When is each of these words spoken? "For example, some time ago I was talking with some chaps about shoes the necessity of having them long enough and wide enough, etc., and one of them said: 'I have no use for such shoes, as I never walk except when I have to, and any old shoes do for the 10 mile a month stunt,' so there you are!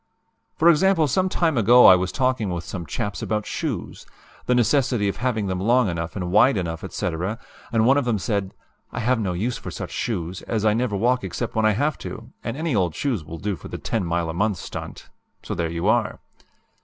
"For 0.55 0.67
example, 0.71 1.07
some 1.07 1.29
time 1.29 1.59
ago 1.59 1.85
I 1.85 1.95
was 1.95 2.11
talking 2.11 2.49
with 2.49 2.63
some 2.63 2.87
chaps 2.87 3.21
about 3.21 3.45
shoes 3.45 4.07
the 4.47 4.55
necessity 4.55 5.07
of 5.07 5.17
having 5.17 5.45
them 5.45 5.59
long 5.59 5.87
enough 5.87 6.15
and 6.15 6.31
wide 6.31 6.57
enough, 6.57 6.83
etc., 6.83 7.37
and 7.71 7.85
one 7.85 7.99
of 7.99 8.05
them 8.05 8.17
said: 8.17 8.55
'I 8.91 8.99
have 9.01 9.19
no 9.19 9.33
use 9.33 9.59
for 9.59 9.69
such 9.69 9.91
shoes, 9.91 10.41
as 10.47 10.65
I 10.65 10.73
never 10.73 10.95
walk 10.95 11.23
except 11.23 11.53
when 11.53 11.67
I 11.67 11.73
have 11.73 11.99
to, 11.99 12.31
and 12.43 12.57
any 12.57 12.75
old 12.75 12.95
shoes 12.95 13.21
do 13.21 13.55
for 13.55 13.67
the 13.67 13.77
10 13.77 14.03
mile 14.03 14.27
a 14.27 14.33
month 14.33 14.57
stunt,' 14.57 15.07
so 15.43 15.53
there 15.53 15.69
you 15.69 15.87
are! 15.87 16.17